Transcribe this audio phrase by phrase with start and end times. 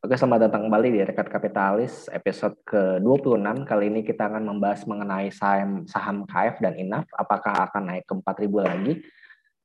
[0.00, 3.68] Oke, selamat datang kembali di Rekat Kapitalis episode ke-26.
[3.68, 7.04] Kali ini kita akan membahas mengenai saham, saham KF dan INAF.
[7.12, 9.04] Apakah akan naik ke 4.000 lagi?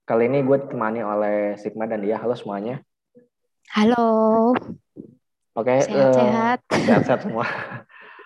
[0.03, 2.19] Kali ini gue ditemani oleh Sigma dan dia.
[2.19, 2.83] Halo semuanya.
[3.71, 4.51] Halo.
[5.55, 6.59] Oke, sehat-sehat.
[6.67, 7.47] Uh, sehat-sehat semua.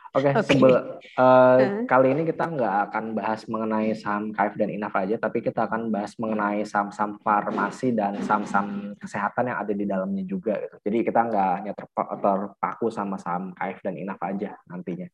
[0.09, 0.57] Oke, okay, okay.
[0.57, 1.57] uh, uh.
[1.85, 5.93] kali ini kita nggak akan bahas mengenai saham KF dan INAF aja, tapi kita akan
[5.93, 10.57] bahas mengenai saham-saham farmasi dan saham-saham kesehatan yang ada di dalamnya juga.
[10.65, 10.75] Gitu.
[10.81, 15.05] Jadi kita nggak hanya terpaku sama saham KF dan INAF aja nantinya.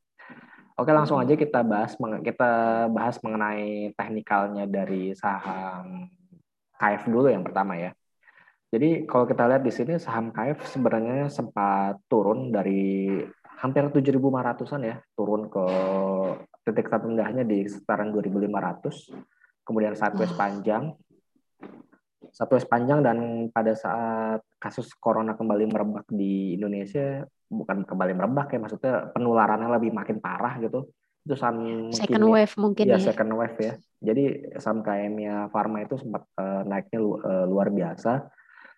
[0.80, 2.52] Oke, langsung aja kita bahas kita
[2.88, 6.08] bahas mengenai teknikalnya dari saham
[6.80, 7.92] KF dulu yang pertama ya.
[8.72, 13.24] Jadi kalau kita lihat di sini saham KF sebenarnya sempat turun dari
[13.60, 15.66] hampir 7.500-an ya, turun ke
[16.66, 19.66] titik terendahnya di sekitaran 2.500.
[19.66, 20.94] Kemudian sideways panjang.
[22.36, 23.18] Sideways panjang dan
[23.50, 29.96] pada saat kasus corona kembali merebak di Indonesia, bukan kembali merebak ya, maksudnya penularannya lebih
[29.96, 30.92] makin parah gitu.
[31.26, 33.02] Itu saham second wave mungkin ya, ya.
[33.02, 33.74] second wave ya.
[34.04, 38.30] Jadi saham KM-nya Pharma itu sempat uh, naiknya lu, uh, luar biasa.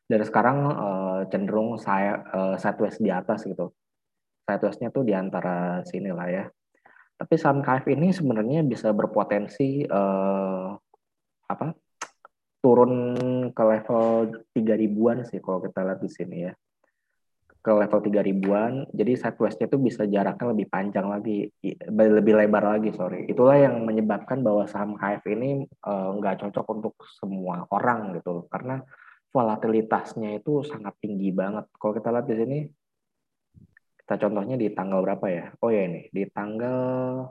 [0.08, 3.76] Dan sekarang uh, cenderung saya uh, sideways di atas gitu
[4.48, 6.46] statusnya tuh di antara sini lah ya.
[7.20, 10.68] Tapi saham KF ini sebenarnya bisa berpotensi eh,
[11.52, 11.68] apa
[12.64, 12.92] turun
[13.52, 14.04] ke level
[14.56, 16.56] 3 ribuan sih kalau kita lihat di sini ya.
[17.60, 21.52] Ke level 3 ribuan jadi sideways-nya itu bisa jaraknya lebih panjang lagi
[21.92, 23.28] lebih lebar lagi sorry.
[23.28, 28.48] Itulah yang menyebabkan bahwa saham KF ini eh, nggak uh, cocok untuk semua orang gitu
[28.48, 28.80] karena
[29.36, 31.68] volatilitasnya itu sangat tinggi banget.
[31.76, 32.60] Kalau kita lihat di sini
[34.08, 35.46] kita contohnya di tanggal berapa ya?
[35.60, 37.28] Oh ya ini, di tanggal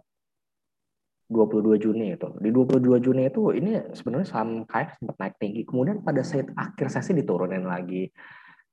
[1.33, 2.29] 22 Juni itu.
[2.37, 5.65] Di 22 Juni itu ini sebenarnya saham KF sempat naik tinggi.
[5.65, 8.13] Kemudian pada saat akhir sesi diturunin lagi.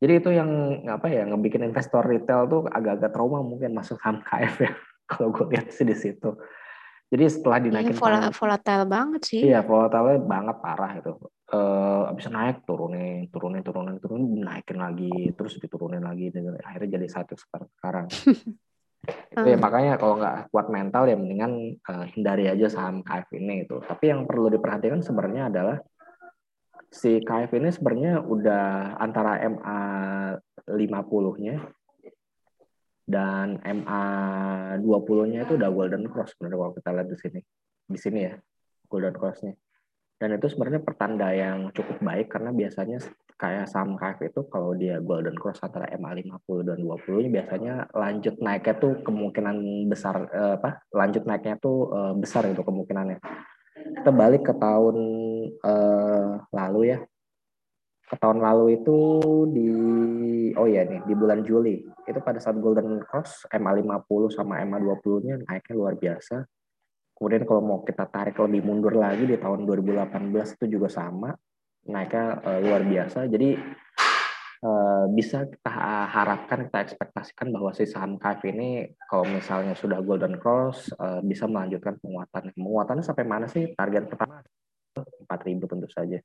[0.03, 4.55] Jadi itu yang apa ya ngebikin investor retail tuh agak-agak trauma mungkin masuk saham KF
[4.67, 4.71] ya.
[5.09, 6.35] Kalau gue lihat sih di situ.
[7.07, 9.47] Jadi setelah iya, dinaikin ini volatile banget sih.
[9.47, 11.13] Iya, volatile banget parah itu.
[11.53, 17.07] Uh, abis naik turunin, turunin, turunin, turunin, naikin lagi, terus diturunin lagi, dan akhirnya jadi
[17.13, 18.09] satu sekarang.
[19.03, 23.69] itu ya makanya kalau nggak kuat mental ya mendingan uh, hindari aja saham KF ini
[23.69, 23.77] itu.
[23.85, 25.77] Tapi yang perlu diperhatikan sebenarnya adalah
[26.89, 29.79] si KF ini sebenarnya udah antara MA
[30.65, 31.55] 50-nya
[33.03, 34.03] dan MA
[34.79, 37.39] 20-nya itu udah golden cross sebenarnya kalau kita lihat di sini.
[37.83, 38.33] Di sini ya,
[38.87, 39.53] golden cross-nya.
[40.23, 42.95] Dan itu sebenarnya pertanda yang cukup baik karena biasanya
[43.35, 48.39] kayak saham KF itu kalau dia golden cross antara MA 50 dan 20 biasanya lanjut
[48.39, 50.79] naiknya tuh kemungkinan besar eh, apa?
[50.95, 53.19] Lanjut naiknya tuh eh, besar itu kemungkinannya.
[53.99, 54.95] Kita balik ke tahun
[55.59, 57.03] eh, lalu ya
[58.07, 58.97] ke tahun lalu itu
[59.51, 59.69] di
[60.55, 64.79] oh ya nih di bulan Juli itu pada saat Golden Cross MA 50 sama MA
[64.79, 66.47] 20 nya naiknya luar biasa
[67.13, 71.31] kemudian kalau mau kita tarik lebih mundur lagi di tahun 2018 itu juga sama.
[71.83, 73.27] Naiknya uh, luar biasa.
[73.27, 73.59] Jadi
[74.63, 75.71] uh, bisa kita
[76.09, 81.45] harapkan kita ekspektasikan bahwa si saham KF ini kalau misalnya sudah Golden Cross uh, bisa
[81.45, 82.55] melanjutkan penguatan.
[82.55, 83.71] Penguatannya sampai mana sih?
[83.75, 84.41] Target pertama
[85.27, 86.19] 4000 tentu saja.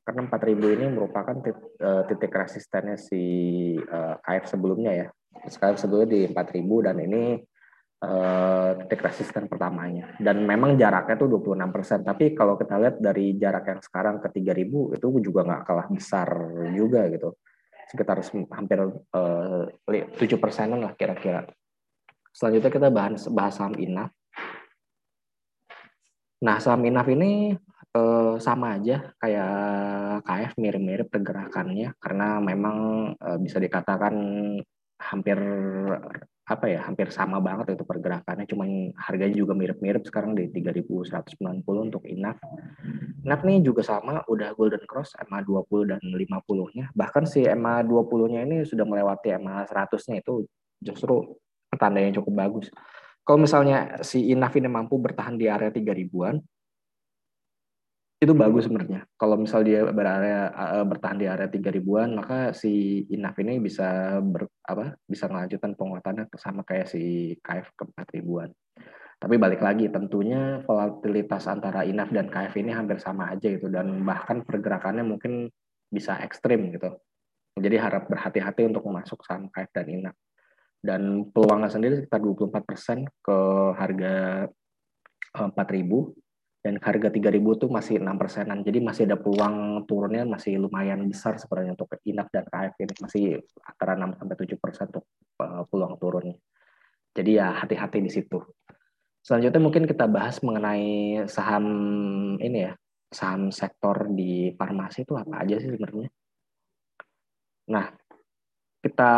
[0.00, 3.22] Karena 4000 ini merupakan eh, titik resistennya si
[4.26, 5.06] KF sebelumnya ya.
[5.46, 7.38] KF sebelumnya di 4000 dan ini
[8.00, 10.16] titik resisten pertamanya.
[10.16, 12.00] Dan memang jaraknya tuh 26%.
[12.00, 16.28] Tapi kalau kita lihat dari jarak yang sekarang ke 3000 itu juga nggak kalah besar
[16.72, 17.36] juga gitu.
[17.92, 18.24] Sekitar
[18.56, 18.78] hampir
[19.12, 21.44] uh, 7 persenan lah kira-kira.
[22.32, 24.10] Selanjutnya kita bahas, bahas saham INAF.
[26.40, 27.52] Nah, saham INAF ini
[27.92, 32.76] uh, sama aja kayak KF mirip-mirip pergerakannya karena memang
[33.42, 34.14] bisa dikatakan
[35.00, 35.36] hampir
[36.50, 42.02] apa ya hampir sama banget itu pergerakannya cuman harganya juga mirip-mirip sekarang di 3190 untuk
[42.02, 42.42] INAF.
[43.22, 46.90] INAF nih juga sama udah golden cross MA 20 dan 50-nya.
[46.90, 50.42] Bahkan si MA 20-nya ini sudah melewati MA 100-nya itu
[50.82, 51.38] justru
[51.78, 52.66] tanda yang cukup bagus.
[53.22, 56.42] Kalau misalnya si INAF ini mampu bertahan di area 3000-an,
[58.20, 59.08] itu bagus sebenarnya.
[59.16, 64.20] Kalau misal dia berarea uh, bertahan di area tiga ribuan, maka si INAF ini bisa
[64.20, 68.52] ber, apa bisa melanjutkan penguatannya sama kayak si KF ke empat ribuan.
[69.16, 74.04] Tapi balik lagi tentunya volatilitas antara INAF dan KF ini hampir sama aja gitu dan
[74.04, 75.48] bahkan pergerakannya mungkin
[75.88, 77.00] bisa ekstrim gitu.
[77.56, 80.16] Jadi harap berhati-hati untuk masuk saham KF dan INAF.
[80.80, 83.38] Dan peluangnya sendiri sekitar 24% ke
[83.80, 84.48] harga
[85.36, 86.04] 4000 eh,
[86.60, 88.60] dan harga 3000 tuh masih enam persenan.
[88.60, 92.94] Jadi masih ada peluang turunnya masih lumayan besar sebenarnya untuk INAF dan KF ini.
[93.00, 93.24] Masih
[93.64, 95.04] antara 6 sampai 7 persen untuk
[95.40, 96.36] uh, peluang turunnya.
[97.16, 98.38] Jadi ya hati-hati di situ.
[99.24, 101.66] Selanjutnya mungkin kita bahas mengenai saham
[102.40, 102.72] ini ya
[103.10, 106.08] saham sektor di farmasi itu apa aja sih sebenarnya.
[107.72, 107.88] Nah
[108.80, 109.12] kita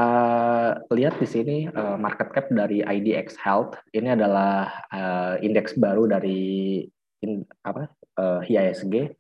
[0.91, 3.79] lihat di sini uh, market cap dari IDX Health.
[3.95, 6.83] Ini adalah uh, indeks baru dari
[7.23, 7.89] in, apa
[8.19, 9.15] uh, eh, IISG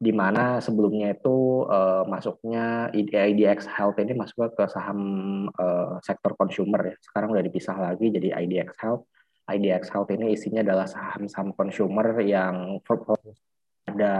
[0.00, 5.00] di mana sebelumnya itu uh, masuknya IDX Health ini masuk ke saham
[5.60, 6.96] uh, sektor consumer ya.
[7.04, 9.04] Sekarang udah dipisah lagi jadi IDX Health.
[9.44, 12.80] IDX Health ini isinya adalah saham-saham consumer yang
[13.84, 14.14] ada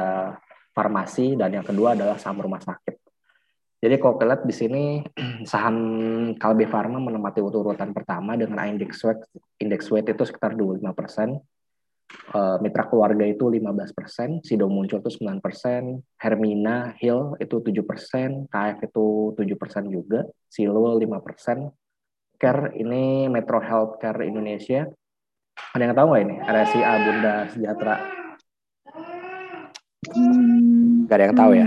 [0.77, 3.01] farmasi dan yang kedua adalah saham rumah sakit.
[3.81, 4.83] Jadi kalau kita lihat di sini
[5.51, 5.77] saham
[6.37, 9.25] Kalbe Pharma menempati urutan pertama dengan index weight
[9.57, 11.41] index weight itu sekitar 25 persen
[12.35, 15.41] uh, mitra keluarga itu 15%, Sido Muncul itu 9%,
[16.19, 21.71] Hermina Hill itu 7%, KF itu 7% juga, Silo 5%,
[22.41, 24.89] Care ini Metro Healthcare Indonesia.
[25.77, 26.37] Ada yang tahu nggak ini?
[26.41, 27.97] RSIA Bunda Sejahtera.
[30.09, 31.67] Hmm, gak ada yang tahu ya?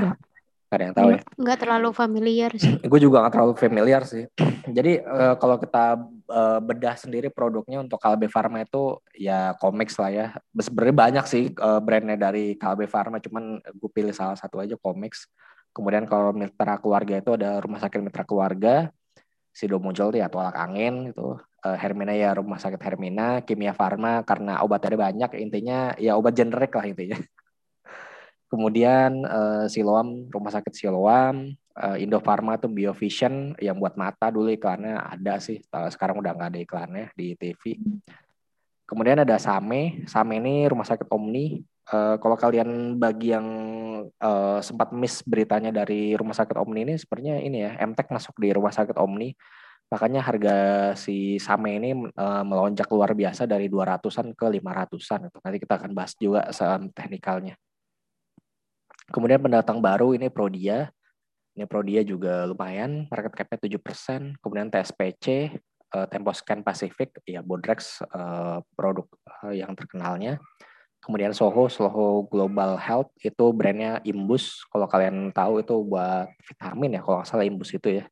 [0.74, 1.20] Gak ada yang tahu ya?
[1.38, 2.74] Nggak terlalu familiar sih.
[2.82, 4.26] Gue juga nggak terlalu familiar sih.
[4.78, 10.12] Jadi uh, kalau kita uh, bedah sendiri produknya untuk Kalbe Pharma itu ya Comics lah
[10.12, 10.28] ya.
[10.56, 15.28] Sebenarnya banyak sih uh, brandnya dari Kalbe Pharma, cuman gue pilih salah satu aja Comics.
[15.74, 18.94] Kemudian kalau mitra keluarga itu ada rumah sakit mitra keluarga,
[19.54, 24.66] Sido muncul ya tolak angin itu uh, Hermina ya rumah sakit Hermina, Kimia Farma karena
[24.66, 27.18] obatnya banyak intinya ya obat generik lah intinya.
[28.52, 34.50] Kemudian uh, Siloam, rumah sakit Siloam, uh, Indo Farma tuh Biovision yang buat mata dulu
[34.54, 35.62] iklannya ada sih.
[35.90, 37.80] Sekarang udah nggak ada iklannya di TV.
[38.84, 41.64] Kemudian ada Same, Same ini rumah sakit Omni.
[41.84, 43.48] Uh, kalau kalian bagi yang
[44.08, 48.54] uh, sempat miss beritanya dari rumah sakit Omni ini, sebenarnya ini ya, MTek masuk di
[48.54, 49.34] rumah sakit Omni.
[49.92, 50.58] Makanya harga
[50.98, 55.22] si Same ini uh, melonjak luar biasa dari 200-an ke 500-an.
[55.30, 56.50] Nanti kita akan bahas juga
[56.94, 57.58] teknikalnya.
[59.12, 60.90] Kemudian pendatang baru ini Prodia.
[61.54, 64.42] Ini Prodia juga lumayan, market cap-nya 7%.
[64.42, 65.54] Kemudian TSPC,
[65.94, 69.06] uh, eh, Temposcan Pacific, ya Bodrex uh, produk
[69.46, 70.42] uh, yang terkenalnya.
[71.04, 74.66] Kemudian Soho, Soho Global Health itu brandnya Imbus.
[74.72, 78.06] Kalau kalian tahu itu buat vitamin ya, kalau nggak salah Imbus itu ya.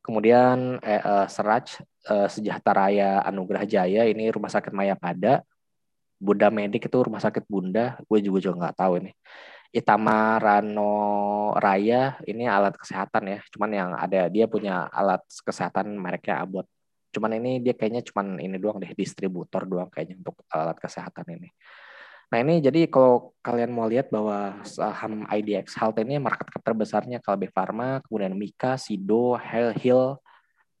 [0.00, 5.44] Kemudian eh, uh, Seraj, uh, Sejahteraya Anugerah Jaya ini rumah sakit Mayapada.
[6.18, 9.12] Bunda Medik itu rumah sakit Bunda, gue juga juga nggak tahu ini.
[9.68, 10.92] Itama Rano
[11.56, 16.66] Raya ini alat kesehatan ya, cuman yang ada dia punya alat kesehatan mereknya Abbott.
[17.12, 21.48] Cuman ini dia kayaknya cuman ini doang deh distributor doang kayaknya untuk alat kesehatan ini.
[22.28, 27.24] Nah ini jadi kalau kalian mau lihat bahwa saham IDX Health ini market cap terbesarnya
[27.24, 29.40] Kalbe Pharma, kemudian Mika, Sido,
[29.80, 30.20] Hill,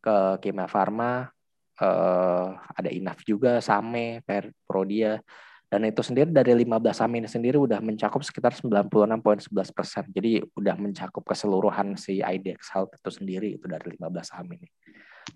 [0.04, 1.32] ke Kimia Pharma,
[1.80, 2.46] uh,
[2.76, 5.18] ada Inaf juga, Same, Per, Prodia.
[5.68, 10.04] Dan itu sendiri dari 15 saham ini sendiri udah mencakup sekitar 96,11 persen.
[10.08, 14.64] Jadi udah mencakup keseluruhan si IDX Health itu sendiri itu dari 15 saham ini.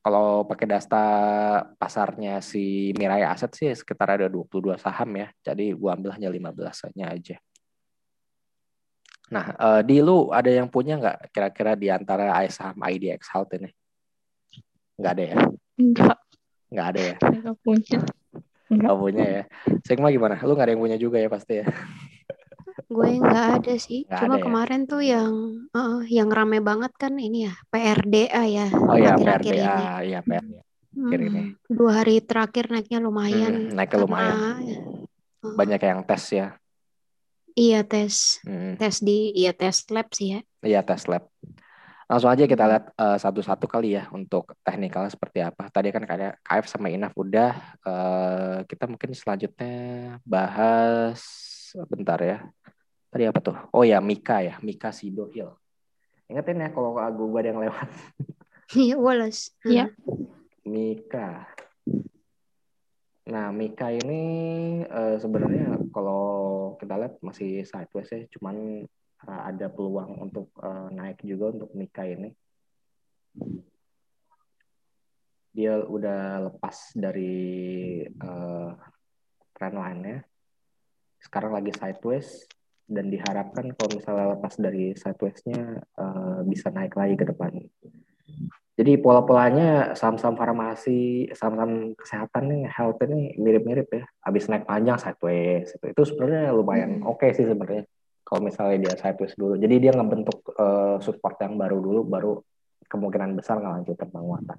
[0.00, 1.06] Kalau pakai data
[1.76, 5.28] pasarnya si Mirai Aset sih sekitar ada 22 saham ya.
[5.44, 7.36] Jadi gua ambil hanya 15-nya aja.
[9.36, 13.68] Nah, uh, di lu ada yang punya nggak kira-kira di antara saham IDX Health ini?
[14.96, 15.36] Nggak ada ya?
[15.76, 16.16] Enggak.
[16.72, 17.16] Nggak ada ya?
[17.20, 18.00] Nggak punya.
[18.72, 19.42] Nggak punya ya.
[19.84, 20.40] Sigma gimana?
[20.40, 21.66] Lu nggak ada yang punya juga ya pasti ya?
[22.88, 24.04] Gue nggak ada sih.
[24.04, 24.44] Nggak Cuma ada ya?
[24.44, 25.32] kemarin tuh yang
[25.72, 28.66] uh, yang rame banget kan ini ya PRDA ya.
[28.72, 29.84] Oh iya PRDA, ini.
[30.08, 30.60] iya PRDA.
[30.92, 31.42] Akhir Hmm, ini.
[31.72, 34.36] dua hari terakhir naiknya lumayan Hmm, naiknya karena lumayan.
[35.40, 36.46] uh, Banyak yang tes ya.
[37.56, 40.40] iya tes Hmm, tes di iya tes lab sih ya.
[40.60, 41.28] iya tes lab.
[42.10, 45.70] Langsung aja kita lihat uh, satu-satu kali ya untuk teknikal seperti apa.
[45.70, 47.52] Tadi kan kayak KF sama Inaf udah.
[47.82, 51.22] Uh, kita mungkin selanjutnya bahas
[51.88, 52.38] bentar ya.
[53.12, 53.56] Tadi apa tuh?
[53.72, 55.52] Oh ya Mika ya, Mika Sido Hill.
[56.32, 57.88] Ingetin ya kalau gue ada yang lewat.
[58.72, 59.52] Iya Wallace.
[59.68, 59.92] Iya.
[60.64, 61.44] Mika.
[63.28, 64.22] Nah, Mika ini
[64.88, 66.24] uh, sebenarnya kalau
[66.80, 68.88] kita lihat masih sideways ya, cuman
[69.28, 72.30] uh, ada peluang untuk uh, naik juga untuk Mika ini.
[75.52, 78.72] Dia udah lepas dari uh,
[79.52, 80.18] trend line-nya.
[81.20, 82.48] Sekarang lagi sideways
[82.88, 87.52] dan diharapkan kalau misalnya lepas dari sideways-nya uh, bisa naik lagi ke depan.
[88.72, 94.04] Jadi pola-polanya saham-saham farmasi, saham-saham kesehatan nih, health ini mirip-mirip ya.
[94.24, 97.84] Habis naik panjang sideways itu, itu sebenarnya lumayan oke okay sih sebenarnya.
[98.32, 102.32] Kalau misalnya dia sideways dulu, jadi dia ngebentuk uh, support yang baru dulu, baru
[102.88, 104.56] kemungkinan besar ngelanjutin penguatan.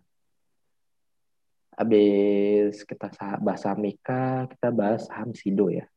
[1.74, 3.10] Habis kita
[3.42, 5.90] bahas saham Mika, kita bahas saham Sido ya.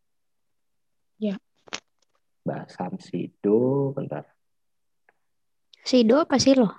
[1.20, 1.36] Ya.
[2.48, 4.24] Bahas saham Sido, bentar.
[5.84, 6.72] Sido apa sih lo?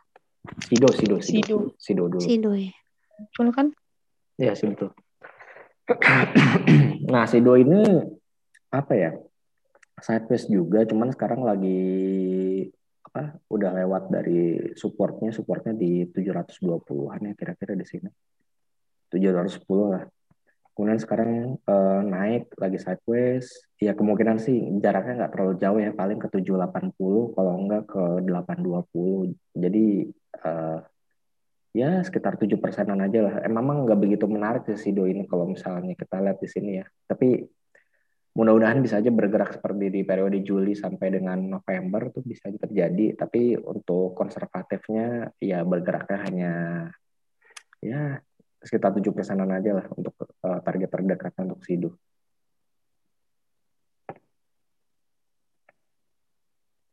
[0.65, 1.21] Sido, Sido, Sido.
[1.21, 1.57] Sido.
[1.77, 2.25] Sido dulu.
[2.25, 2.73] Sido ya.
[3.21, 3.69] Betul kan?
[4.41, 4.97] Ya, Sido.
[7.13, 7.85] nah, Sido ini
[8.73, 9.13] apa ya?
[9.97, 11.81] Sideways juga, cuman sekarang lagi
[13.07, 13.41] apa?
[13.49, 18.09] Udah lewat dari supportnya, supportnya di 720-an ya kira-kira di sini.
[19.09, 20.05] 710 lah.
[20.77, 23.49] Kemudian sekarang uh, naik lagi sideways,
[23.81, 29.33] ya kemungkinan sih jaraknya nggak terlalu jauh ya, paling ke 780 kalau enggak ke 820.
[29.57, 29.85] Jadi
[30.45, 30.79] uh,
[31.73, 33.33] ya sekitar tujuh persenan aja lah.
[33.41, 36.85] Eh, memang nggak begitu menarik sih Sido ini kalau misalnya kita lihat di sini ya.
[37.09, 37.41] Tapi
[38.37, 43.17] mudah-mudahan bisa aja bergerak seperti di periode Juli sampai dengan November tuh bisa terjadi.
[43.17, 46.53] Tapi untuk konservatifnya ya bergeraknya hanya
[47.81, 48.21] ya
[48.61, 51.97] sekitar tujuh persenan aja lah untuk uh, target terdekatnya untuk Sido.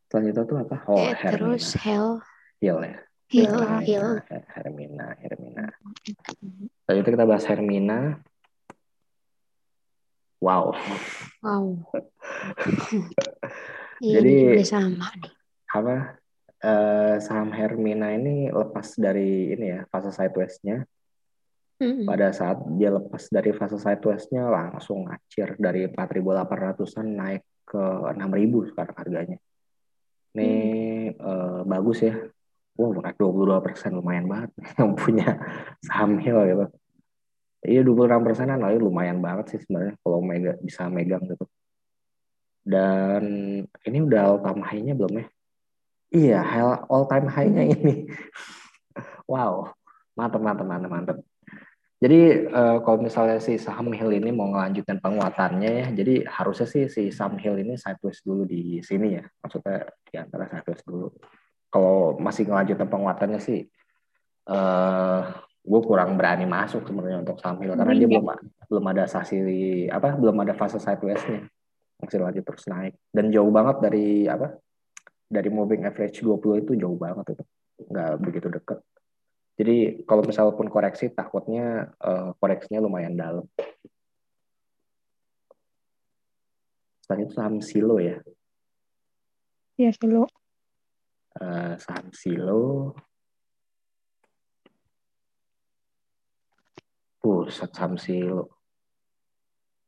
[0.09, 0.77] Selanjutnya tuh apa?
[0.89, 2.25] Oh, eh, terus Hell.
[2.63, 2.97] Hill ya.
[3.29, 4.09] Hill, Hill.
[4.31, 5.67] Hermina, Hermina.
[6.87, 8.23] Selanjutnya kita bahas Hermina.
[10.45, 10.77] Wow.
[11.41, 11.67] Wow.
[14.05, 15.33] Jadi ini sama nih.
[15.73, 16.21] Apa?
[16.65, 20.89] Uh, saham Hermina ini lepas dari ini ya fase sideways-nya
[22.09, 28.97] Pada saat dia lepas dari fase sideways-nya langsung ngacir dari 4.800-an naik ke 6.000 sekarang
[29.01, 29.39] harganya.
[30.37, 30.53] Ini
[31.13, 31.21] hmm.
[31.21, 32.15] uh, bagus ya.
[32.75, 35.39] Wah, wow, naik 22 persen lumayan banget yang punya
[35.81, 36.67] saham Hill gitu.
[37.65, 41.49] Iya 26 persenan lalu lumayan banget sih sebenarnya kalau mega, bisa megang gitu.
[42.65, 43.25] Dan
[43.89, 45.27] ini udah all time high-nya belum ya?
[46.13, 46.41] Iya,
[46.89, 48.09] all time high-nya ini.
[49.33, 49.73] wow,
[50.13, 51.19] mantep, mantep, mantep, mantep.
[52.05, 56.85] Jadi uh, kalau misalnya si saham Hill ini mau ngelanjutin penguatannya ya, jadi harusnya sih
[56.93, 61.09] si saham Hill ini sideways dulu di sini ya, maksudnya di antara sideways dulu.
[61.73, 63.65] Kalau masih ngelanjutin penguatannya sih,
[64.53, 65.33] uh,
[65.65, 68.29] gue kurang berani masuk sebenarnya untuk saham Hill karena dia belum
[68.69, 69.41] belum ada sasi
[69.89, 71.49] apa, belum ada fase sidewaysnya,
[72.05, 74.61] masih lanjut terus naik dan jauh banget dari apa,
[75.25, 77.45] dari moving average 20 itu jauh banget itu,
[77.89, 78.79] nggak begitu deket.
[79.55, 83.47] Jadi kalau misalnya pun koreksi takutnya uh, koreksinya lumayan dalam.
[87.07, 88.19] Selanjutnya saham silo ya.
[89.81, 90.27] Iya silo.
[91.39, 92.93] Uh, saham silo.
[97.25, 98.53] Pusat saham silo.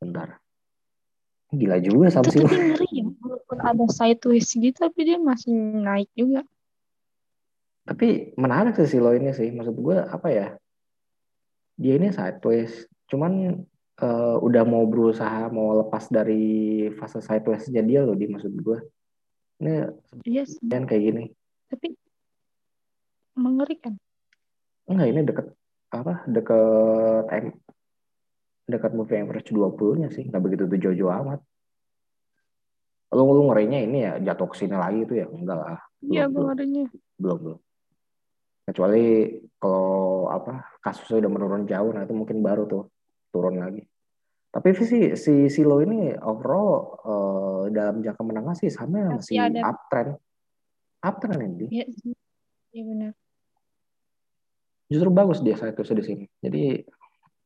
[0.01, 0.41] Bentar.
[1.53, 2.49] Gila juga saham silo.
[2.49, 3.05] Tapi ngeri ya,
[3.47, 6.43] walaupun ada sideways gitu tapi dia masih naik juga
[7.87, 10.47] tapi menarik sih Silo ini sih maksud gue apa ya
[11.79, 13.63] dia ini sideways cuman
[14.03, 18.79] uh, udah mau berusaha mau lepas dari fase sideways jadi dia loh di maksud gue
[19.63, 19.87] ini
[20.27, 20.59] yes.
[20.59, 21.25] dan kayak gini
[21.71, 21.95] tapi
[23.39, 23.95] mengerikan
[24.91, 25.47] enggak ini deket
[25.93, 26.27] apa?
[26.27, 27.47] Deket M
[28.67, 30.27] dekat moving average 20 nya sih.
[30.27, 31.41] Nggak begitu tuh jauh-jauh amat.
[33.15, 35.27] Lu lu ngerinya ini ya jatuh ke sini lagi itu ya?
[35.31, 35.81] Enggak lah.
[36.03, 36.85] Iya gue ngerinya.
[37.17, 37.61] Belum belum.
[38.67, 39.05] Kecuali
[39.63, 42.91] kalau apa kasusnya udah menurun jauh nah itu mungkin baru tuh
[43.31, 43.87] turun lagi.
[44.51, 46.71] Tapi si si Silo ini overall
[47.05, 49.61] uh, dalam jangka menengah sih sama masih, masih ada.
[49.71, 50.13] uptrend.
[51.05, 51.85] Uptrend ini iya
[52.73, 53.13] ya, benar
[54.87, 56.83] justru bagus dia saya tuh di sini jadi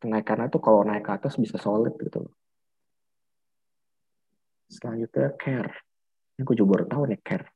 [0.00, 2.28] kenaikannya tuh kalau naik ke atas bisa solid gitu
[4.70, 5.72] selanjutnya care
[6.36, 7.46] ini gue juga baru tahu nih care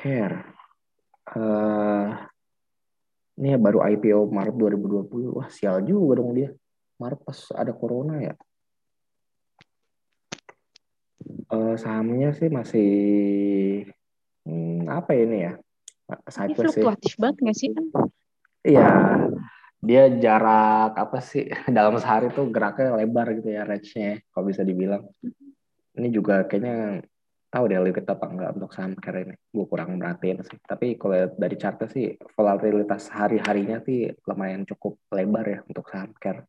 [0.00, 0.48] Care.
[1.36, 2.16] Uh,
[3.36, 5.36] ini ya baru IPO Maret 2020.
[5.36, 6.56] Wah, sial juga dong dia.
[6.96, 8.32] Maret pas ada corona ya.
[11.50, 12.90] Uh, sahamnya sih masih
[14.46, 15.52] hmm, apa ini ya?
[16.10, 17.68] Ini fluktuatif banget nggak sih?
[18.66, 18.88] Iya,
[19.80, 25.08] dia jarak apa sih dalam sehari tuh geraknya lebar gitu ya range-nya kalau bisa dibilang.
[25.96, 27.02] Ini juga kayaknya
[27.50, 29.34] tahu deh liquid apa enggak untuk saham care ini.
[29.50, 30.58] Gue kurang merhatiin sih.
[30.62, 36.46] Tapi kalau dari chartnya sih volatilitas hari-harinya sih lumayan cukup lebar ya untuk saham care.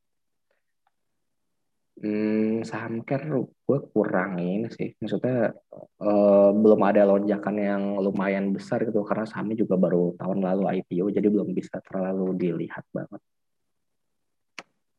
[2.01, 4.89] Hmm, saham care gue kurang ini sih.
[4.97, 5.53] Maksudnya
[6.01, 11.13] eh, belum ada lonjakan yang lumayan besar gitu karena sahamnya juga baru tahun lalu IPO
[11.13, 13.21] jadi belum bisa terlalu dilihat banget.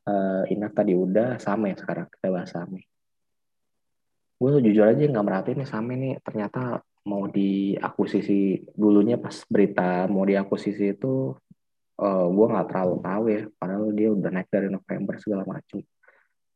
[0.06, 2.78] Eh, Inak tadi udah sama ya sekarang kita bahas saham.
[4.38, 10.94] Gue jujur aja nggak merhatiin saham ini ternyata mau diakuisisi dulunya pas berita mau diakuisisi
[10.94, 11.35] itu
[11.99, 15.82] uh, gue nggak terlalu tahu ya padahal dia udah naik dari November segala macam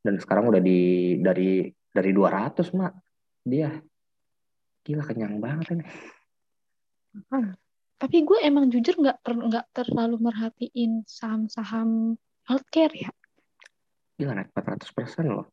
[0.07, 2.95] dan sekarang udah di dari dari 200 mak.
[3.43, 3.75] Dia
[4.87, 5.85] gila kenyang banget ini.
[7.27, 7.59] Hmm.
[7.97, 12.15] Tapi gue emang jujur nggak ter- nggak terlalu merhatiin saham-saham
[12.47, 13.11] healthcare ya.
[14.17, 15.45] gila naik 400 persen loh.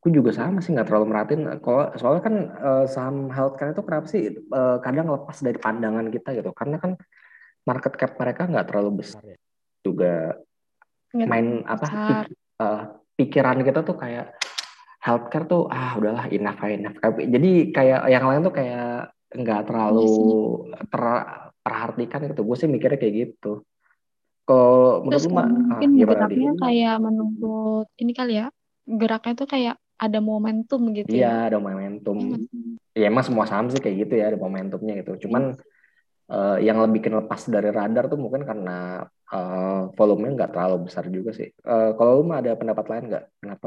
[0.00, 1.42] Gue juga sama sih nggak terlalu merhatiin.
[1.60, 4.22] Kalau soalnya kan uh, saham healthcare itu kenapa sih
[4.52, 6.52] uh, kadang lepas dari pandangan kita gitu.
[6.56, 6.96] Karena kan
[7.64, 9.36] market cap mereka nggak terlalu besar ya.
[9.84, 10.32] juga
[11.14, 11.86] Nggak main apa
[12.58, 12.80] uh,
[13.14, 14.34] pikiran kita tuh kayak
[14.98, 16.96] healthcare tuh ah udahlah enough enough.
[17.00, 20.10] Jadi kayak yang lain tuh kayak nggak terlalu
[20.90, 22.42] terperhatikan gitu.
[22.42, 23.62] Gue sih mikirnya kayak gitu.
[24.44, 28.46] Kalau menurut lu ah, mungkin gimana geraknya kayak menurut ini kali ya.
[28.84, 31.54] Geraknya tuh kayak ada momentum gitu iya ya.
[31.54, 32.18] ada momentum.
[32.18, 32.76] Iya sih?
[32.94, 35.28] ya emang semua saham sih kayak gitu ya ada momentumnya gitu.
[35.28, 35.56] Cuman
[36.28, 41.04] eh, yang lebih bikin lepas dari radar tuh mungkin karena eh, volumenya nggak terlalu besar
[41.08, 43.66] juga sih Eh, kalau lu mah ada pendapat lain nggak kenapa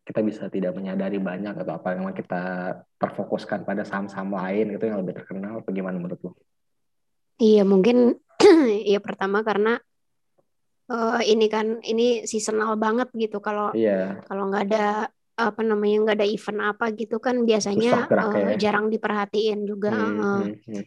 [0.00, 4.98] kita bisa tidak menyadari banyak atau apa memang kita terfokuskan pada saham-saham lain gitu yang
[5.04, 6.32] lebih terkenal atau gimana menurut lu?
[7.38, 8.18] Iya mungkin
[8.92, 9.78] ya pertama karena
[10.90, 16.18] eh, ini kan ini seasonal banget gitu kalau Iya, kalau nggak ada apa namanya nggak
[16.20, 18.56] ada event apa gitu kan biasanya ya.
[18.60, 19.94] jarang diperhatiin juga.
[19.94, 20.84] Hmm, hmm.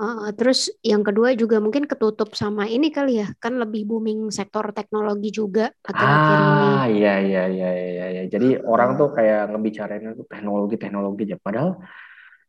[0.00, 4.72] Eh, terus yang kedua juga mungkin ketutup sama ini kali ya kan lebih booming sektor
[4.72, 6.68] teknologi juga akhir-akhir ini.
[6.72, 8.22] Ah, iya, iya, iya, iya, iya.
[8.32, 11.36] Jadi orang tuh kayak ngebicarain itu teknologi, teknologi aja.
[11.36, 11.84] Padahal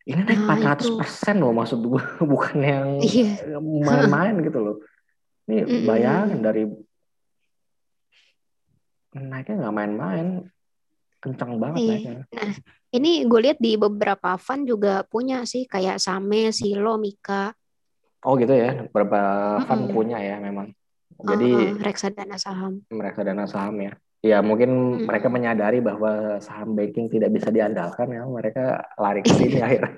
[0.07, 3.35] ini naik Nah 400 itu persen loh maksud gue, bukan yang iya.
[3.59, 4.75] main-main gitu loh.
[5.51, 5.83] Ini Mm-mm.
[5.83, 6.63] bayangin dari
[9.11, 10.27] naiknya nggak main-main,
[11.19, 11.91] kencang banget Iya.
[11.91, 12.23] naiknya.
[12.31, 12.51] Nah,
[12.91, 17.55] ini gue lihat di beberapa fund juga punya sih kayak Same, Silo, Mika,
[18.21, 19.17] Oh gitu ya, beberapa
[19.65, 19.95] fund Mm-mm.
[19.97, 20.69] punya ya memang.
[21.25, 22.85] Jadi uh, reksadana saham.
[22.93, 23.97] mereka dana saham ya.
[24.21, 24.69] Ya mungkin
[25.01, 25.41] mereka Mm-mm.
[25.41, 29.97] menyadari bahwa saham banking tidak bisa diandalkan ya, mereka lari ke sini akhirnya.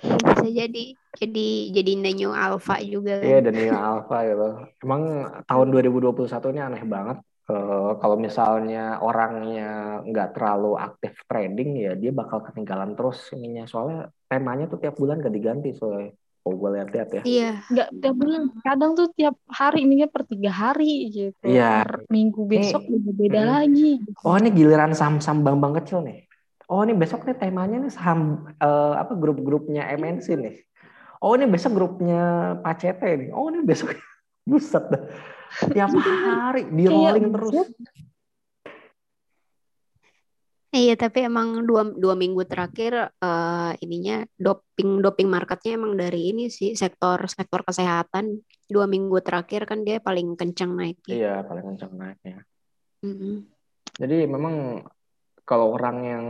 [0.00, 0.84] Ya, bisa jadi
[1.20, 1.46] jadi
[1.76, 3.50] jadi Neo Alpha juga Iya, kan.
[3.50, 4.48] dan ini alpha gitu.
[4.80, 5.02] Emang
[5.44, 7.18] tahun 2021 ini aneh banget.
[7.50, 9.62] Eh, kalau misalnya orangnya
[10.08, 13.98] nggak terlalu aktif trading ya dia bakal ketinggalan terus ininya soalnya
[14.30, 16.10] temanya tuh tiap bulan ganti-ganti soalnya.
[16.46, 17.24] Oh gue lihat-lihat ya.
[17.28, 17.44] Iya.
[17.70, 18.42] Nggak tiap bulan.
[18.64, 20.84] Kadang tuh tiap hari ini per tiga hari
[21.16, 21.46] gitu.
[21.46, 21.62] Iya.
[21.68, 23.52] Per minggu besok udah beda Mm-mm.
[23.52, 23.80] lagi.
[24.06, 24.26] gitu.
[24.26, 26.18] Oh ini giliran saham-saham bank-bank kecil nih.
[26.70, 28.20] Oh ini besok nih temanya nih saham
[28.62, 30.54] eh, apa grup-grupnya MNC nih.
[31.24, 32.16] Oh ini besok grupnya
[32.64, 33.28] Pacete nih.
[33.36, 33.88] Oh ini besok
[34.50, 35.02] buset dah.
[35.70, 37.70] Tiap hari di rolling terus.
[40.70, 46.46] Iya, tapi emang dua, dua minggu terakhir eh, ininya doping doping marketnya emang dari ini
[46.46, 48.38] sih sektor sektor kesehatan.
[48.70, 51.10] Dua minggu terakhir kan dia paling kencang naiknya.
[51.10, 52.46] Iya paling kencang naiknya.
[53.02, 53.50] Mm-mm.
[53.98, 54.86] Jadi memang
[55.42, 56.26] kalau orang yang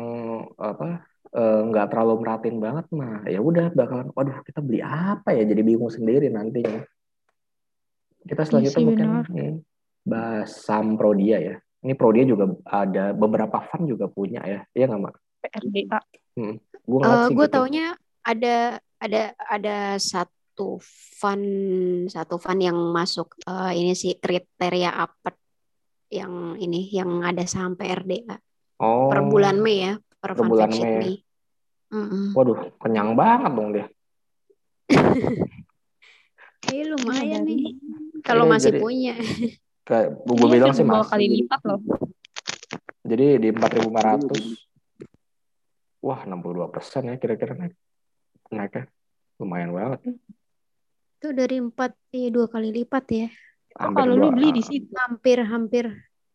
[0.57, 1.05] apa
[1.37, 5.61] eh, nggak terlalu merhatiin banget mah ya udah bakalan waduh kita beli apa ya jadi
[5.61, 6.81] bingung sendiri nantinya.
[8.25, 9.55] Kita Iya selanjutnya sih mungkin hmm,
[10.05, 11.57] bahas saham Prodia ya.
[11.81, 14.61] Ini Prodia juga ada beberapa fund juga punya ya.
[14.77, 15.15] Iya nggak mak?
[15.41, 15.99] PRDA.
[16.85, 17.55] Gue Eh, sih gue gitu.
[17.57, 17.87] taunya
[18.21, 18.57] ada
[19.01, 20.77] ada ada satu
[21.17, 21.49] fund
[22.13, 25.33] satu fund yang masuk eh, ini sih kriteria apa
[26.13, 28.37] yang ini yang ada saham PRDA
[28.81, 30.97] Oh, per bulan Mei ya per per bulan Mei.
[31.01, 31.15] Mei.
[31.91, 32.37] Mm-mm.
[32.37, 33.87] Waduh, kenyang banget dong dia.
[36.71, 37.73] Iya Iya lumayan nih
[38.21, 39.15] kalau Iya, masih jadi punya.
[39.83, 41.09] kayak gue bilang sih masih.
[41.09, 41.81] kali lipat loh.
[43.01, 44.39] Jadi di 4.500,
[46.01, 47.75] wah 62 persen ya kira-kira naik
[48.49, 48.87] naiknya
[49.37, 50.01] lumayan banget.
[51.17, 53.27] Itu dari empat iya dua kali lipat ya.
[53.79, 54.89] Oh kalau dua, lu beli di situ.
[54.95, 55.85] Hampir hampir.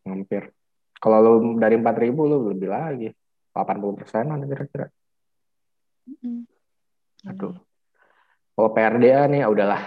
[0.02, 0.50] hampir.
[0.96, 3.08] Kalau lu dari 4.000 lu lebih lagi,
[3.52, 4.86] 80 persenan kira-kira.
[6.22, 6.46] Mm.
[7.26, 7.54] Aduh.
[8.54, 9.82] Kalau PRDA nih ya udahlah,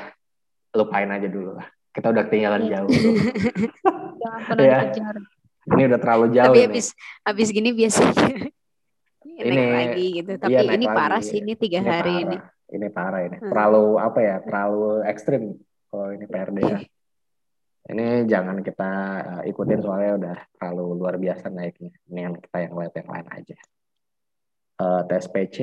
[0.76, 1.66] lupain aja dulu lah.
[1.90, 2.72] Kita udah ketinggalan Iya.
[2.78, 2.90] jauh.
[4.22, 4.78] Jangan pernah Iya.
[4.86, 5.16] dikejar.
[5.70, 6.88] Ini udah terlalu jauh Tapi habis
[7.22, 8.14] habis gini biasanya
[9.38, 10.32] naik Ini- lagi gitu.
[10.36, 12.24] Tapi iya, naik ini parah sih ini tiga Ini hari parah.
[12.26, 12.38] ini.
[12.70, 13.38] Ini parah ini.
[13.38, 13.50] Hmm.
[13.50, 14.36] Terlalu apa ya?
[14.42, 15.44] Terlalu ekstrim
[15.88, 16.78] kalau ini PRDA.
[17.90, 21.90] Ini jangan kita uh, ikutin soalnya udah terlalu luar biasa naiknya.
[22.06, 23.58] Ini yang kita yang lihat yang lain aja.
[24.78, 25.58] Uh, TSPC,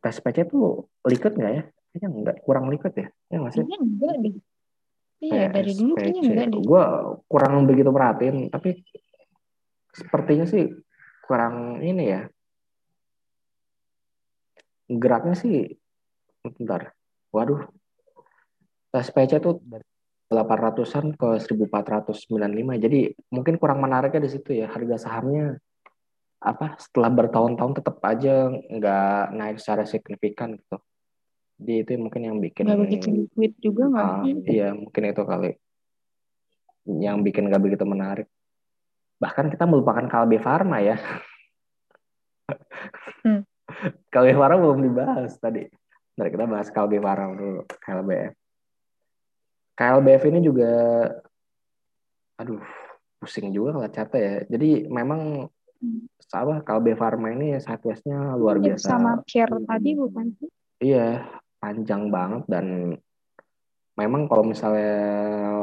[0.00, 1.62] TSPC tuh liquid nggak ya?
[1.92, 3.06] Kayaknya enggak, kurang liquid ya?
[3.28, 3.62] Ya nggak sih?
[3.62, 4.34] Enggak deh.
[5.22, 6.62] Iya, dari dulu kayaknya enggak deh.
[6.66, 6.84] Gue
[7.30, 8.82] kurang begitu perhatiin, tapi
[9.94, 10.66] sepertinya sih
[11.22, 12.22] kurang ini ya.
[14.90, 15.78] Geraknya sih,
[16.42, 16.90] bentar.
[17.30, 17.70] Waduh,
[18.92, 19.86] SPC tuh dari
[20.28, 22.76] 800-an ke 1495.
[22.82, 24.68] Jadi mungkin kurang menariknya di situ ya.
[24.68, 25.56] Harga sahamnya
[26.42, 30.82] apa setelah bertahun-tahun tetap aja nggak naik secara signifikan gitu.
[31.62, 34.02] Jadi itu mungkin yang bikin nggak begitu liquid juga nggak?
[34.02, 35.50] Ah, iya mungkin itu kali
[36.82, 38.26] yang bikin nggak begitu menarik.
[39.22, 40.98] Bahkan kita melupakan Kalbe Farma ya.
[43.22, 43.46] Hmm.
[44.10, 45.70] Kalbe Farma belum dibahas tadi.
[46.18, 48.34] Nah, kita bahas Kalbe Farma dulu, KLBF.
[49.78, 50.72] KLBF ini juga
[52.42, 52.58] aduh
[53.22, 54.34] pusing juga kalau catat ya.
[54.50, 55.46] Jadi memang
[56.26, 58.90] sama Kalbe Farma ini sideways-nya luar biasa.
[58.90, 60.50] Sama care tadi bukan sih?
[60.82, 61.22] Iya,
[61.62, 62.98] panjang banget dan
[63.94, 64.98] memang kalau misalnya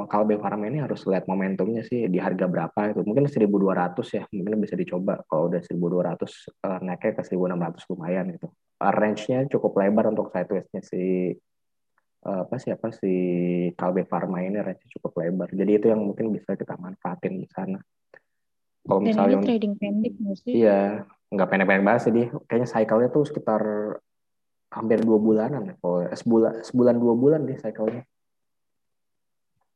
[0.07, 3.01] Kalbe Farma ini harus lihat momentumnya sih di harga berapa itu.
[3.03, 6.23] Mungkin 1200 ya, mungkin bisa dicoba kalau udah 1200
[6.63, 8.47] uh, naiknya ke 1600 lumayan gitu.
[8.79, 11.35] Uh, range-nya cukup lebar untuk sideways-nya si
[12.23, 13.13] uh, apa sih apa si
[13.75, 15.49] Kalbe Farma ini range cukup lebar.
[15.51, 17.81] Jadi itu yang mungkin bisa kita manfaatin di sana.
[18.85, 20.63] Kalau misalnya trading pendek sih?
[20.63, 22.27] Iya, nggak pendek-pendek banget sih dia.
[22.47, 23.61] Kayaknya cycle-nya tuh sekitar
[24.69, 25.75] hampir dua bulanan ya.
[25.81, 28.03] Kalau sebulan sebulan dua bulan deh cycle-nya.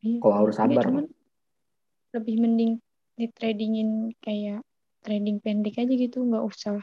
[0.04, 0.84] Iya, Kalau harus sabar.
[0.84, 1.06] Cuman
[2.14, 2.72] lebih mending
[3.18, 4.62] di tradingin kayak
[5.02, 6.82] trading pendek aja gitu, nggak usah.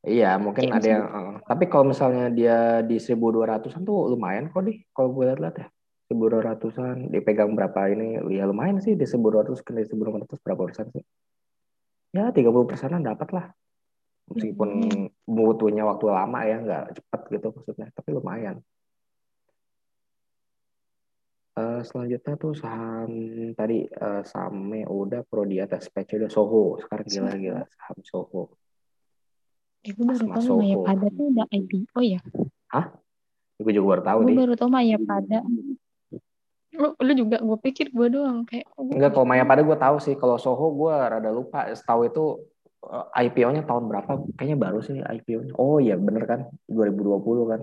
[0.00, 1.04] Iya, mungkin kayak ada yang.
[1.04, 5.68] Uh, tapi kalau misalnya dia di 1200-an tuh lumayan kok nih, kalau gue lihat-lihat ya.
[6.10, 11.04] 1200-an dipegang berapa ini ya lumayan sih di 1200 ke 1400 berapa persen sih
[12.10, 13.46] ya 30 persenan dapat lah
[14.30, 14.70] meskipun
[15.26, 18.56] butuhnya waktu lama ya nggak cepat gitu maksudnya tapi lumayan
[21.58, 23.10] uh, selanjutnya tuh saham
[23.58, 28.60] tadi uh, sahame udah pro di atas PC udah Soho sekarang gila gila saham Soho
[29.80, 32.20] Ibu baru tahu Maya Pada tuh udah IPO ya?
[32.68, 32.86] Hah?
[33.56, 35.40] Gue juga baru tahu gue baru tahu Maya Pada.
[36.76, 38.68] Lu, lu juga gue pikir gue doang kayak.
[38.76, 40.14] Oh, Enggak kalau Maya Pada gue tahu sih.
[40.20, 41.64] Kalau Soho gue rada lupa.
[41.72, 42.49] Setahu itu eh,
[43.14, 44.24] IPO-nya tahun berapa?
[44.40, 45.52] Kayaknya baru sih IPO-nya.
[45.60, 47.60] Oh iya bener kan 2020 kan.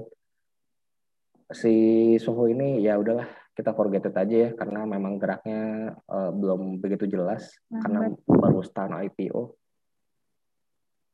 [1.51, 1.73] Si
[2.21, 3.25] Soho ini ya udahlah
[3.57, 7.99] kita forget it aja ya karena memang geraknya uh, belum begitu jelas nah, karena
[8.29, 9.57] baru start IPO.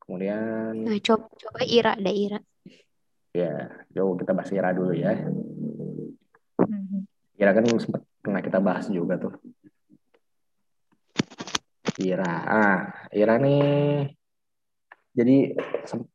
[0.03, 2.39] Kemudian nah, coba coba Ira ada Ira.
[3.31, 5.15] Ya, coba kita bahas Ira dulu ya.
[6.59, 7.07] Hmm.
[7.39, 9.39] Ira kan sempat pernah kita bahas juga tuh.
[12.01, 12.81] Ira, ah,
[13.13, 14.09] Ira nih
[15.13, 15.53] jadi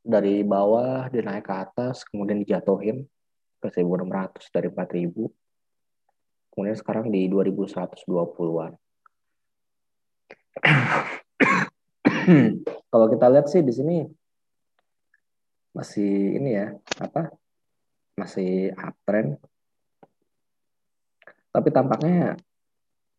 [0.02, 3.06] dari bawah dia naik ke atas, kemudian dijatuhin
[3.62, 5.30] ke 1600 dari 4000
[6.58, 8.74] kemudian sekarang di 2120-an.
[12.90, 14.02] Kalau kita lihat sih di sini
[15.70, 17.30] masih ini ya, apa?
[18.18, 19.38] Masih uptrend.
[21.54, 22.34] Tapi tampaknya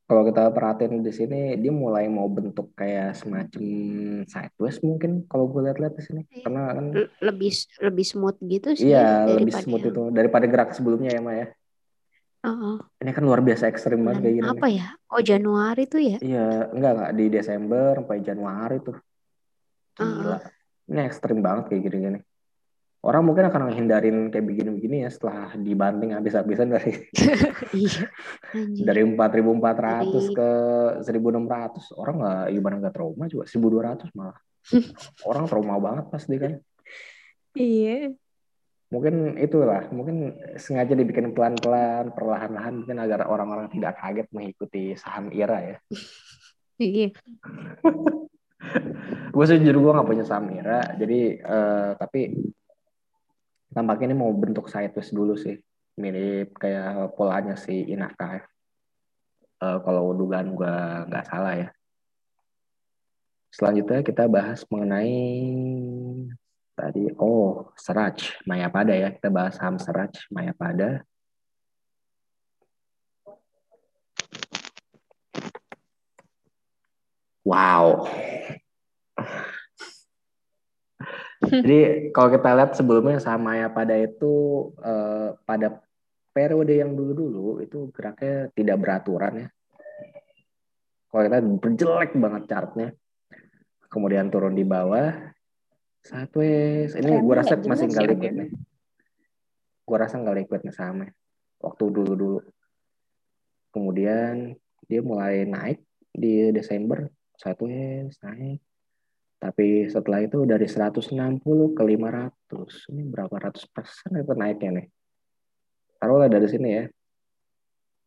[0.09, 3.61] kalau kita perhatiin di sini dia mulai mau bentuk kayak semacam
[4.25, 6.41] sideways mungkin kalau gue lihat-lihat di sini iya.
[6.49, 6.85] karena kan
[7.21, 11.47] lebih lebih smooth gitu sih iya lebih smooth itu daripada gerak sebelumnya ya Maya
[12.39, 12.79] Uh-uh.
[13.03, 14.47] Ini kan luar biasa ekstrim banget kayak gini.
[14.47, 14.95] Apa ya?
[15.11, 16.17] Oh Januari tuh ya?
[16.23, 18.95] Iya, enggak enggak di Desember sampai Januari tuh.
[19.99, 20.39] Gila.
[20.39, 20.39] Uh-uh.
[20.87, 22.19] Ini ekstrim banget kayak gini-gini.
[22.99, 26.99] Orang mungkin akan menghindarin kayak begini-begini ya setelah dibanting habis-habisan dari
[27.79, 28.11] iya,
[28.83, 30.49] dari 4.400 ke
[31.07, 33.47] 1.600 orang nggak gimana nggak trauma juga?
[33.47, 34.35] 1.200 malah.
[35.31, 36.59] Orang trauma banget pasti kan.
[37.55, 38.19] Iya.
[38.91, 45.59] Mungkin itulah mungkin sengaja dibikin pelan-pelan perlahan-lahan mungkin agar orang-orang tidak kaget mengikuti saham IRA
[45.63, 45.77] ya.
[46.79, 47.11] Iya.
[49.35, 52.31] Gue sejujur gue gak punya saham IRA jadi uh, tapi
[53.69, 55.57] tampaknya ini mau bentuk sideways dulu sih
[55.99, 58.45] mirip kayak polanya si Inaka
[59.61, 60.75] uh, eh, kalau dugaan gue
[61.09, 61.69] nggak salah ya
[63.51, 65.17] selanjutnya kita bahas mengenai
[66.79, 69.11] Tadi, oh, Seraj, Mayapada ya.
[69.11, 71.03] Kita bahas saham Seraj, Mayapada.
[77.43, 78.07] Wow.
[81.49, 85.81] Jadi kalau kita lihat sebelumnya saham Mayapada itu eh, pada
[86.29, 89.47] periode yang dulu-dulu itu geraknya tidak beraturan ya.
[91.09, 91.37] Kalau kita
[91.73, 92.89] jelek banget chartnya.
[93.89, 95.33] Kemudian turun di bawah.
[96.05, 96.93] Sideways.
[96.93, 98.49] Ini gue rasa masih nggak liquid nih.
[99.83, 101.09] Gue rasa nggak liquid nih sahamnya.
[101.57, 102.45] Waktu dulu-dulu.
[103.73, 104.53] Kemudian
[104.85, 105.81] dia mulai naik
[106.13, 107.09] di Desember.
[107.41, 108.61] Sideways, naik.
[109.39, 111.39] Tapi setelah itu dari 160
[111.71, 112.91] ke 500.
[112.91, 114.87] Ini berapa ratus persen itu naiknya nih?
[115.95, 116.83] Taruhlah dari sini ya.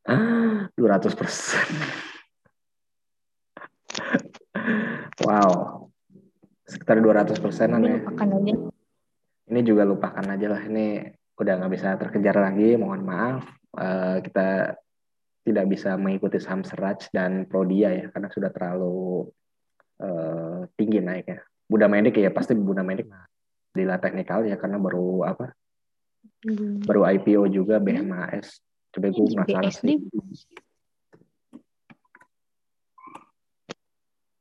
[0.05, 1.67] Ah, 200 persen.
[5.25, 5.89] wow.
[6.69, 7.97] Sekitar 200 persenan ya.
[8.05, 8.55] Lupakan aja.
[9.49, 10.63] Ini juga lupakan aja lah.
[10.69, 12.77] Ini udah nggak bisa terkejar lagi.
[12.77, 13.45] Mohon maaf.
[13.73, 14.77] Uh, kita
[15.49, 18.07] tidak bisa mengikuti saham Seraj dan Prodia ya.
[18.13, 19.33] Karena sudah terlalu
[20.03, 21.47] uh, tinggi naiknya.
[21.71, 23.09] Buda Medik ya pasti Buda Medik
[23.73, 25.57] di teknikal ya karena baru apa?
[26.45, 26.83] Hmm.
[26.83, 28.61] Baru IPO juga BMAS.
[28.93, 29.97] Coba gue penasaran sih.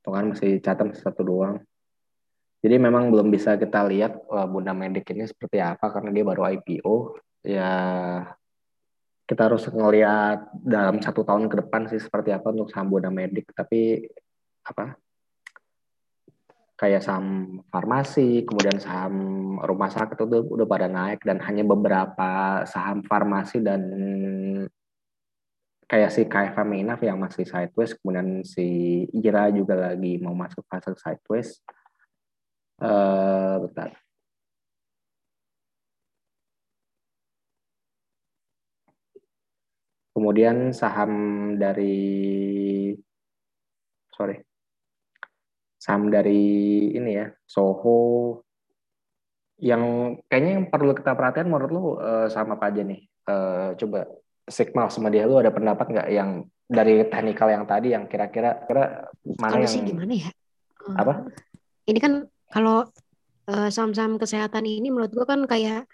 [0.01, 1.55] Tuh kan masih catat satu doang.
[2.61, 6.45] Jadi memang belum bisa kita lihat uh, Bunda Medik ini seperti apa karena dia baru
[6.51, 6.95] IPO.
[7.47, 7.71] Ya
[9.25, 13.49] kita harus ngelihat dalam satu tahun ke depan sih seperti apa untuk saham Bunda Medik.
[13.55, 14.03] Tapi
[14.61, 14.93] apa
[16.81, 19.13] kayak saham farmasi, kemudian saham
[19.61, 23.81] rumah sakit itu udah pada naik dan hanya beberapa saham farmasi dan
[25.85, 28.65] kayak si KFM Minaf yang masih sideways, kemudian si
[29.13, 31.61] Ira juga lagi mau masuk fase sideways.
[32.81, 33.93] Uh, bentar.
[40.17, 41.11] Kemudian saham
[41.61, 41.93] dari
[44.17, 44.50] sorry
[45.81, 46.41] saham dari
[46.93, 48.37] ini ya Soho.
[49.61, 49.83] Yang
[50.29, 53.01] kayaknya yang perlu kita perhatikan menurut lu uh, sama apa aja nih?
[53.25, 54.05] Uh, coba
[54.45, 59.09] Sigma sama dia lu ada pendapat nggak yang dari teknikal yang tadi yang kira-kira kira
[59.37, 60.29] mana kalau yang sih gimana ya?
[60.97, 61.13] Apa?
[61.85, 62.13] ini kan
[62.49, 62.85] kalau
[63.49, 65.89] uh, saham-saham kesehatan ini menurut gua kan kayak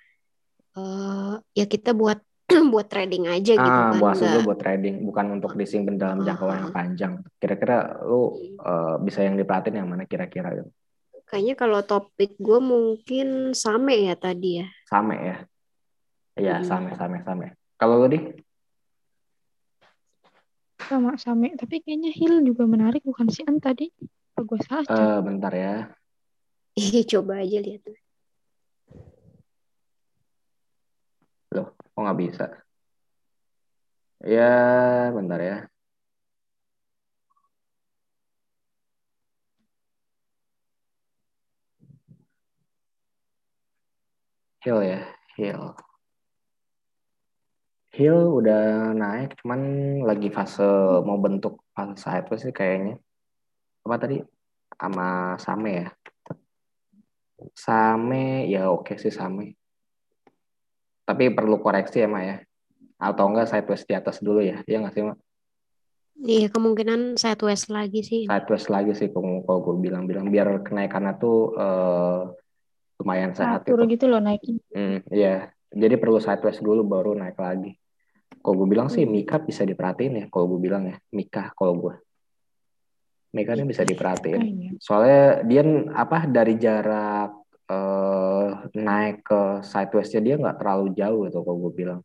[0.76, 2.20] uh, ya kita buat
[2.74, 4.00] buat trading aja gitu ah, kan.
[4.00, 7.14] buat juga buat trading, bukan untuk disimpan dalam jangka yang panjang.
[7.36, 10.72] Kira-kira lu uh, bisa yang diperhatiin yang mana kira-kira gitu?
[11.28, 14.68] Kayaknya kalau topik gue mungkin same ya tadi ya.
[14.88, 15.36] Same ya.
[16.40, 16.68] Iya, hmm.
[16.68, 17.48] same same same.
[17.76, 18.20] Kalau lu di?
[20.88, 23.92] Sama same, tapi kayaknya Hill juga menarik bukan si An tadi.
[24.38, 24.88] Apa gue salah?
[24.88, 25.92] Uh, bentar ya.
[26.80, 27.84] Ih, coba aja lihat.
[31.52, 32.46] Loh, kok nggak bisa?
[34.34, 34.44] Ya,
[35.16, 35.56] bentar ya.
[44.64, 45.00] Hill ya,
[45.38, 45.64] Hill.
[47.98, 49.62] Hill udah naik, cuman
[50.06, 50.62] lagi fase
[51.08, 53.02] mau bentuk fase sideways sih kayaknya.
[53.86, 54.22] Apa tadi?
[54.78, 55.88] Sama Same ya.
[57.58, 59.58] Same, ya oke sih Same
[61.08, 62.38] tapi perlu koreksi ya Mak ya
[63.00, 65.18] atau enggak sideways di atas dulu ya iya nggak sih Mak
[66.18, 68.26] Iya kemungkinan sideways lagi sih.
[68.26, 72.34] Sideways lagi sih kalau, kalau gue bilang-bilang biar kenaikannya tuh uh,
[72.98, 73.94] lumayan sehat Atur gitu.
[73.94, 74.58] gitu loh naikin.
[74.74, 75.54] Hmm, iya.
[75.70, 77.78] Jadi perlu sideways dulu baru naik lagi.
[78.42, 79.14] Kalau gue bilang sih hmm.
[79.14, 80.26] Mika bisa diperhatiin ya.
[80.34, 81.94] Kalau gue bilang ya Mika kalau gue.
[83.38, 84.42] Mika ini bisa diperhatiin.
[84.42, 84.72] Iya.
[84.82, 85.62] Soalnya dia
[85.94, 92.02] apa dari jarak uh, naik ke sidewaysnya dia nggak terlalu jauh itu kalau gue bilang.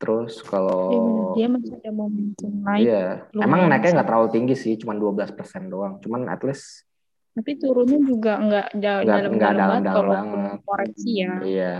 [0.00, 2.88] Terus kalau dia masih ada momentum naik.
[2.88, 3.04] Iya,
[3.36, 6.00] emang naiknya nggak terlalu tinggi sih, cuma 12 persen doang.
[6.00, 6.88] Cuman at least.
[7.36, 10.26] Tapi turunnya juga nggak jauh dalam nggak dalam dalam.
[10.64, 11.32] Koreksi ya.
[11.44, 11.74] Iya,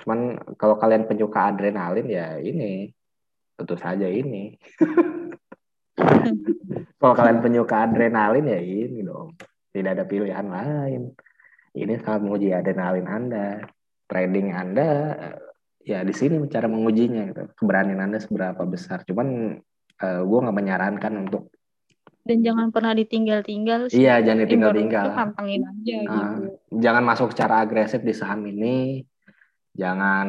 [0.00, 2.88] cuman kalau kalian penyuka adrenalin ya ini,
[3.52, 4.56] tentu saja ini.
[6.98, 9.36] kalau kalian penyuka adrenalin ya ini dong,
[9.76, 11.12] tidak ada pilihan lain
[11.74, 13.64] ini sangat menguji adrenalin Anda,
[14.08, 14.90] trading Anda,
[15.84, 17.42] ya di sini cara mengujinya gitu.
[17.56, 19.04] Keberanian Anda seberapa besar.
[19.08, 19.58] Cuman
[20.04, 21.52] uh, gue nggak menyarankan untuk
[22.28, 24.04] dan jangan pernah ditinggal-tinggal sih.
[24.04, 25.06] Iya, jangan ditinggal-tinggal.
[25.16, 26.42] Pantengin aja uh, gitu.
[26.76, 29.00] Jangan masuk secara agresif di saham ini.
[29.72, 30.28] Jangan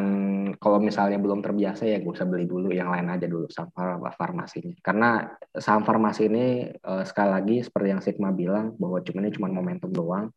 [0.63, 4.80] kalau misalnya belum terbiasa ya gue usah beli dulu yang lain aja dulu saham farmasinya.
[4.80, 9.52] Karena saham farmasi ini uh, sekali lagi seperti yang Sigma bilang bahwa cuma ini cuma
[9.52, 10.32] momentum doang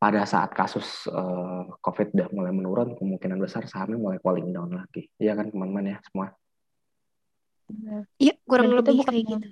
[0.00, 5.12] pada saat kasus uh, COVID udah mulai menurun, kemungkinan besar sahamnya mulai falling down lagi.
[5.20, 6.32] Iya kan teman-teman ya semua?
[8.16, 9.48] Iya, kurang Dan lebih kayak gitu.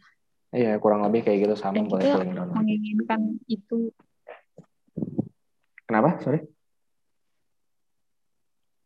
[0.49, 2.49] Iya, kurang lebih kayak gitu sahamnya mulai falling down.
[2.57, 3.93] Menginginkan itu.
[5.85, 6.17] Kenapa?
[6.25, 6.41] Sorry?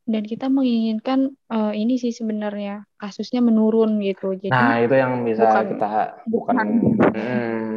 [0.03, 4.35] dan kita menginginkan uh, ini sih sebenarnya kasusnya menurun gitu.
[4.35, 5.89] Jadi Nah, itu yang bisa bukan kita
[6.27, 7.75] bukan bukan hmm,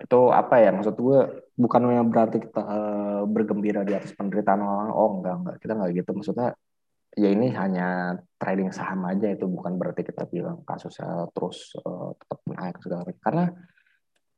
[0.00, 1.20] itu apa ya maksud gue
[1.60, 4.90] bukan yang berarti kita uh, bergembira di atas penderitaan orang.
[4.96, 5.56] Oh, enggak, enggak.
[5.60, 6.10] Kita enggak gitu.
[6.16, 6.48] Maksudnya
[7.20, 12.38] ya ini hanya trading saham aja itu bukan berarti kita bilang kasusnya terus uh, tetap
[12.48, 13.20] naik segala macam.
[13.20, 13.44] Karena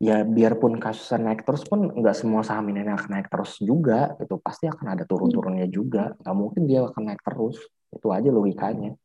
[0.03, 4.35] ya biarpun kasusnya naik terus pun nggak semua saham ini akan naik terus juga itu
[4.43, 7.63] pasti akan ada turun-turunnya juga nggak mungkin dia akan naik terus
[7.95, 8.99] itu aja logikanya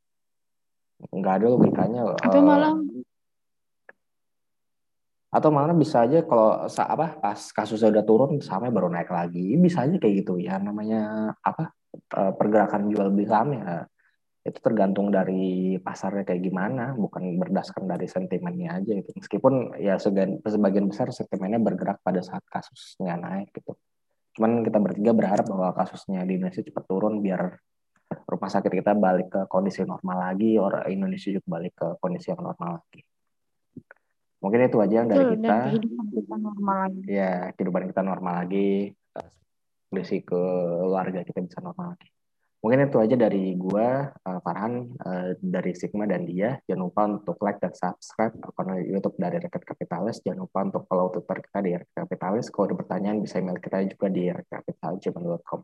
[1.13, 2.73] nggak ada logikanya atau malah
[5.37, 9.85] atau malah bisa aja kalau apa pas kasusnya udah turun sahamnya baru naik lagi bisa
[9.85, 13.85] aja kayak gitu ya namanya apa eh, pergerakan jual beli saham ya
[14.47, 19.11] itu tergantung dari pasarnya kayak gimana, bukan berdasarkan dari sentimennya aja itu.
[19.19, 23.75] Meskipun ya sebagian besar sentimennya bergerak pada saat kasusnya naik gitu.
[24.39, 27.59] Cuman kita bertiga berharap bahwa kasusnya di Indonesia cepat turun biar
[28.23, 32.39] rumah sakit kita balik ke kondisi normal lagi, orang Indonesia juga balik ke kondisi yang
[32.39, 33.03] normal lagi.
[34.37, 35.55] Mungkin itu aja yang dari Betul, kita.
[35.65, 37.01] kehidupan kita normal lagi.
[37.09, 38.69] Ya, kehidupan kita normal lagi.
[39.87, 42.09] Kondisi keluarga kita bisa normal lagi.
[42.57, 46.57] Mungkin itu aja dari gua, uh, Farhan, uh, dari Sigma dan dia.
[46.65, 50.19] Jangan lupa untuk like dan subscribe akun YouTube dari Rakyat Kapitalis.
[50.25, 52.45] Jangan lupa untuk follow Twitter kita di Rakyat Kapitalis.
[52.49, 55.61] Kalau ada pertanyaan bisa email kita juga di rakyatkapital.com.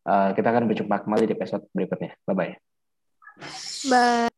[0.00, 2.16] Uh, kita akan berjumpa kembali di episode berikutnya.
[2.24, 2.54] Bye-bye.
[3.92, 4.30] Bye.